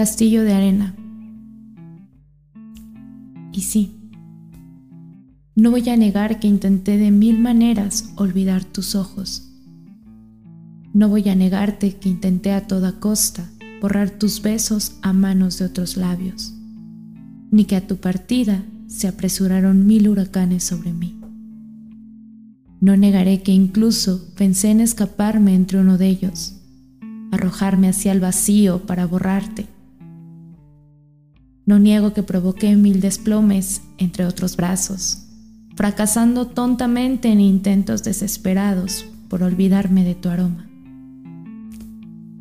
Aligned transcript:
castillo 0.00 0.44
de 0.44 0.54
arena. 0.54 0.94
Y 3.52 3.60
sí, 3.60 4.00
no 5.54 5.70
voy 5.70 5.86
a 5.90 5.96
negar 5.98 6.40
que 6.40 6.48
intenté 6.48 6.96
de 6.96 7.10
mil 7.10 7.38
maneras 7.38 8.10
olvidar 8.16 8.64
tus 8.64 8.94
ojos. 8.94 9.52
No 10.94 11.10
voy 11.10 11.28
a 11.28 11.34
negarte 11.34 11.96
que 11.96 12.08
intenté 12.08 12.52
a 12.52 12.66
toda 12.66 12.98
costa 12.98 13.50
borrar 13.82 14.08
tus 14.08 14.40
besos 14.40 14.96
a 15.02 15.12
manos 15.12 15.58
de 15.58 15.66
otros 15.66 15.98
labios, 15.98 16.54
ni 17.50 17.66
que 17.66 17.76
a 17.76 17.86
tu 17.86 17.98
partida 17.98 18.64
se 18.86 19.06
apresuraron 19.06 19.86
mil 19.86 20.08
huracanes 20.08 20.64
sobre 20.64 20.94
mí. 20.94 21.20
No 22.80 22.96
negaré 22.96 23.42
que 23.42 23.52
incluso 23.52 24.32
pensé 24.34 24.70
en 24.70 24.80
escaparme 24.80 25.54
entre 25.54 25.78
uno 25.78 25.98
de 25.98 26.08
ellos, 26.08 26.54
arrojarme 27.32 27.90
hacia 27.90 28.12
el 28.12 28.20
vacío 28.20 28.86
para 28.86 29.04
borrarte. 29.04 29.66
No 31.70 31.78
niego 31.78 32.12
que 32.12 32.24
provoqué 32.24 32.74
mil 32.74 33.00
desplomes 33.00 33.82
entre 33.96 34.26
otros 34.26 34.56
brazos, 34.56 35.22
fracasando 35.76 36.48
tontamente 36.48 37.28
en 37.28 37.40
intentos 37.40 38.02
desesperados 38.02 39.06
por 39.28 39.44
olvidarme 39.44 40.02
de 40.02 40.16
tu 40.16 40.30
aroma. 40.30 40.68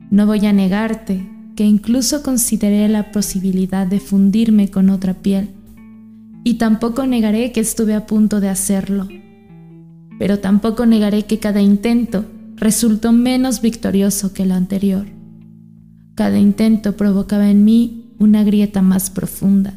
No 0.09 0.25
voy 0.25 0.47
a 0.47 0.51
negarte 0.51 1.29
que 1.55 1.63
incluso 1.63 2.23
consideré 2.23 2.89
la 2.89 3.11
posibilidad 3.11 3.85
de 3.85 3.99
fundirme 3.99 4.71
con 4.71 4.89
otra 4.89 5.13
piel, 5.13 5.51
y 6.43 6.55
tampoco 6.55 7.05
negaré 7.05 7.51
que 7.51 7.59
estuve 7.59 7.93
a 7.93 8.07
punto 8.07 8.39
de 8.39 8.49
hacerlo, 8.49 9.07
pero 10.17 10.39
tampoco 10.39 10.87
negaré 10.87 11.25
que 11.25 11.37
cada 11.37 11.61
intento 11.61 12.25
resultó 12.55 13.11
menos 13.11 13.61
victorioso 13.61 14.33
que 14.33 14.41
el 14.41 14.51
anterior. 14.51 15.05
Cada 16.15 16.39
intento 16.39 16.97
provocaba 16.97 17.51
en 17.51 17.63
mí 17.63 17.98
una 18.19 18.43
grieta 18.43 18.81
más 18.81 19.09
profunda, 19.09 19.73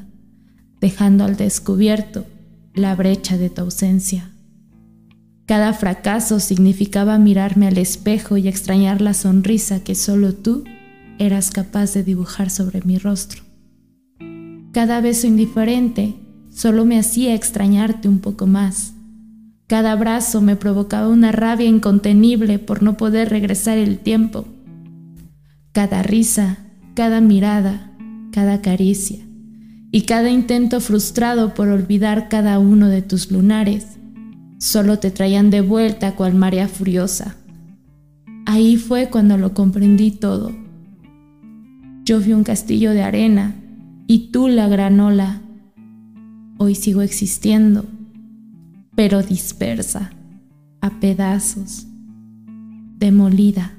dejando 0.80 1.24
al 1.24 1.36
descubierto 1.36 2.26
la 2.74 2.94
brecha 2.94 3.38
de 3.38 3.48
tu 3.48 3.62
ausencia. 3.62 4.30
Cada 5.46 5.72
fracaso 5.72 6.40
significaba 6.40 7.18
mirarme 7.18 7.68
al 7.68 7.78
espejo 7.78 8.36
y 8.36 8.48
extrañar 8.48 9.00
la 9.00 9.14
sonrisa 9.14 9.82
que 9.82 9.94
solo 9.94 10.34
tú 10.34 10.64
eras 11.18 11.50
capaz 11.50 11.94
de 11.94 12.02
dibujar 12.02 12.50
sobre 12.50 12.82
mi 12.82 12.98
rostro. 12.98 13.42
Cada 14.72 15.00
beso 15.00 15.26
indiferente 15.26 16.14
solo 16.50 16.84
me 16.84 16.98
hacía 16.98 17.34
extrañarte 17.34 18.08
un 18.08 18.18
poco 18.20 18.46
más. 18.46 18.94
Cada 19.66 19.92
abrazo 19.92 20.40
me 20.40 20.56
provocaba 20.56 21.08
una 21.08 21.32
rabia 21.32 21.66
incontenible 21.66 22.58
por 22.58 22.82
no 22.82 22.96
poder 22.96 23.30
regresar 23.30 23.78
el 23.78 23.98
tiempo. 23.98 24.46
Cada 25.72 26.02
risa, 26.02 26.58
cada 26.94 27.20
mirada, 27.20 27.91
cada 28.32 28.60
caricia 28.60 29.20
y 29.92 30.02
cada 30.02 30.30
intento 30.30 30.80
frustrado 30.80 31.54
por 31.54 31.68
olvidar 31.68 32.28
cada 32.28 32.58
uno 32.58 32.88
de 32.88 33.02
tus 33.02 33.30
lunares 33.30 33.98
Solo 34.62 35.00
te 35.00 35.10
traían 35.10 35.50
de 35.50 35.60
vuelta 35.60 36.14
cual 36.14 36.36
marea 36.36 36.68
furiosa. 36.68 37.34
Ahí 38.46 38.76
fue 38.76 39.10
cuando 39.10 39.36
lo 39.36 39.54
comprendí 39.54 40.12
todo. 40.12 40.52
Yo 42.04 42.20
vi 42.20 42.32
un 42.32 42.44
castillo 42.44 42.92
de 42.92 43.02
arena 43.02 43.56
y 44.06 44.30
tú 44.30 44.46
la 44.46 44.68
granola. 44.68 45.42
Hoy 46.58 46.76
sigo 46.76 47.02
existiendo, 47.02 47.86
pero 48.94 49.24
dispersa, 49.24 50.12
a 50.80 51.00
pedazos, 51.00 51.88
demolida. 53.00 53.72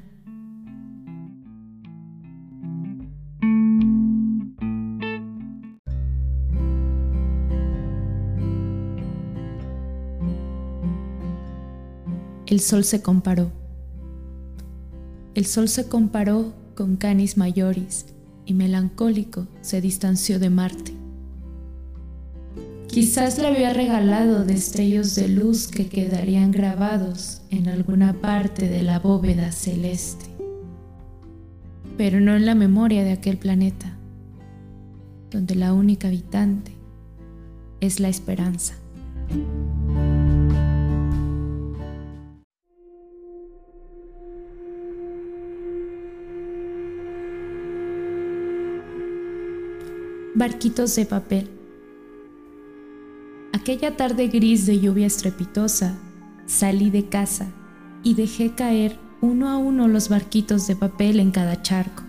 El 12.48 12.60
sol 12.60 12.84
se 12.84 13.02
comparó. 13.02 13.52
El 15.34 15.46
sol 15.46 15.70
se 15.70 15.88
comparó 15.88 16.54
con 16.76 16.98
Canis 16.98 17.38
Majoris 17.38 18.06
y 18.46 18.54
melancólico 18.54 19.48
se 19.62 19.82
distanció 19.82 20.40
de 20.40 20.50
Marte. 20.50 20.94
Quizás 22.88 23.40
le 23.40 23.48
había 23.48 23.74
regalado 23.74 24.46
destellos 24.46 25.16
de 25.16 25.28
luz 25.28 25.68
que 25.68 25.88
quedarían 25.88 26.52
grabados 26.52 27.42
en 27.50 27.68
alguna 27.68 28.14
parte 28.14 28.70
de 28.70 28.84
la 28.84 29.00
bóveda 29.00 29.52
celeste, 29.52 30.26
pero 31.98 32.20
no 32.20 32.36
en 32.36 32.46
la 32.46 32.54
memoria 32.54 33.04
de 33.04 33.14
aquel 33.14 33.38
planeta, 33.38 33.98
donde 35.32 35.56
la 35.56 35.74
única 35.74 36.10
habitante 36.10 36.72
es 37.80 38.00
la 38.00 38.10
esperanza. 38.10 38.76
Barquitos 50.36 50.96
de 50.96 51.06
papel. 51.06 51.50
Aquella 53.54 53.96
tarde 53.96 54.28
gris 54.30 54.66
de 54.66 54.80
lluvia 54.80 55.06
estrepitosa, 55.06 55.96
salí 56.48 56.90
de 56.90 57.08
casa 57.08 57.48
y 58.02 58.16
dejé 58.16 58.56
caer 58.56 58.98
uno 59.22 59.50
a 59.50 59.58
uno 59.58 59.88
los 59.88 60.10
barquitos 60.10 60.66
de 60.66 60.76
papel 60.76 61.20
en 61.20 61.30
cada 61.30 61.62
charco. 61.62 62.04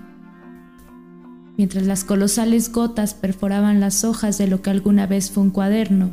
Mientras 1.58 1.86
las 1.86 2.02
colosales 2.02 2.72
gotas 2.72 3.12
perforaban 3.12 3.78
las 3.78 4.04
hojas 4.04 4.38
de 4.38 4.48
lo 4.48 4.62
que 4.62 4.70
alguna 4.70 5.06
vez 5.06 5.30
fue 5.30 5.42
un 5.42 5.50
cuaderno, 5.50 6.10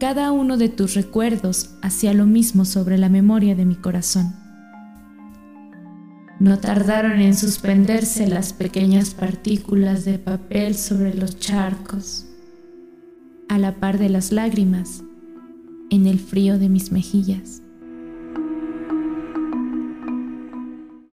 cada 0.00 0.32
uno 0.32 0.56
de 0.56 0.68
tus 0.68 0.94
recuerdos 0.94 1.76
hacía 1.82 2.12
lo 2.12 2.26
mismo 2.26 2.64
sobre 2.64 2.98
la 2.98 3.08
memoria 3.08 3.54
de 3.54 3.64
mi 3.64 3.76
corazón. 3.76 4.41
No 6.42 6.58
tardaron 6.58 7.20
en 7.20 7.36
suspenderse 7.36 8.26
las 8.26 8.52
pequeñas 8.52 9.14
partículas 9.14 10.04
de 10.04 10.18
papel 10.18 10.74
sobre 10.74 11.14
los 11.14 11.38
charcos, 11.38 12.26
a 13.48 13.58
la 13.58 13.76
par 13.76 13.96
de 13.96 14.08
las 14.08 14.32
lágrimas, 14.32 15.04
en 15.88 16.08
el 16.08 16.18
frío 16.18 16.58
de 16.58 16.68
mis 16.68 16.90
mejillas. 16.90 17.61